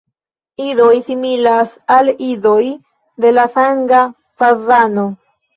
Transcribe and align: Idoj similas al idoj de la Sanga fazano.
Idoj 0.67 0.93
similas 1.09 1.75
al 1.97 2.09
idoj 2.29 2.63
de 3.27 3.35
la 3.39 3.47
Sanga 3.59 4.01
fazano. 4.43 5.07